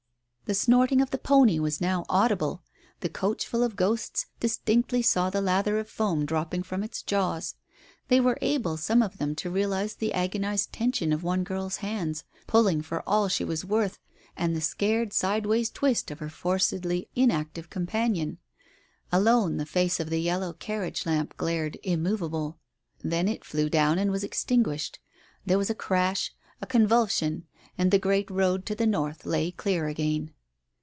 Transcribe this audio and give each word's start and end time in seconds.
The 0.47 0.55
snorting 0.55 0.99
of 0.99 1.11
the 1.11 1.17
pony 1.17 1.59
was 1.59 1.79
now 1.79 2.03
audible. 2.09 2.61
The 2.99 3.07
coach* 3.07 3.47
ful 3.47 3.63
of 3.63 3.77
ghosts 3.77 4.25
distinctly 4.41 5.01
saw 5.01 5.29
the 5.29 5.39
lather 5.39 5.79
of 5.79 5.87
foam 5.87 6.25
dropping 6.25 6.63
from 6.63 6.83
its 6.83 7.01
jaws. 7.03 7.55
They 8.09 8.19
were 8.19 8.37
able, 8.41 8.75
some 8.75 9.01
of 9.01 9.17
them, 9.17 9.33
to 9.35 9.49
realize 9.49 9.95
the 9.95 10.11
agonized 10.11 10.73
tension 10.73 11.13
of 11.13 11.23
one 11.23 11.45
girl's 11.45 11.77
hands, 11.77 12.25
pulling 12.47 12.81
for 12.81 13.01
all 13.07 13.29
she 13.29 13.45
was 13.45 13.63
worth, 13.63 13.97
and 14.35 14.53
the 14.53 14.59
scared 14.59 15.13
sideways 15.13 15.69
twist 15.69 16.11
of 16.11 16.19
her 16.19 16.27
forcedly 16.27 17.07
inactive 17.15 17.69
companion. 17.69 18.37
Alone 19.09 19.55
the 19.55 19.65
face 19.65 20.01
of 20.01 20.09
the 20.09 20.19
yellow 20.19 20.51
carriage 20.51 21.05
lamp 21.05 21.37
glared, 21.37 21.77
immovable.... 21.81 22.59
Then 23.01 23.29
it 23.29 23.45
flew 23.45 23.69
down, 23.69 23.97
and 23.97 24.11
was 24.11 24.25
extinguished. 24.25 24.99
There 25.45 25.57
was 25.57 25.69
a 25.69 25.73
crash, 25.73 26.33
a 26.61 26.67
convulsion— 26.67 27.45
and 27.77 27.89
the 27.89 27.97
great 27.99 28.29
road 28.29 28.65
to 28.65 28.75
the 28.75 28.85
north 28.85 29.25
lay 29.25 29.49
clear 29.49 29.87
again. 29.87 30.33